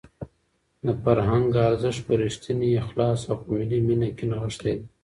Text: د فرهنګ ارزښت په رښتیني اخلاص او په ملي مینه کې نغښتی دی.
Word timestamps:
د 0.85 0.87
فرهنګ 1.03 1.49
ارزښت 1.67 2.01
په 2.07 2.13
رښتیني 2.21 2.69
اخلاص 2.83 3.19
او 3.29 3.35
په 3.41 3.47
ملي 3.57 3.79
مینه 3.87 4.09
کې 4.17 4.25
نغښتی 4.31 4.73
دی. 4.79 4.83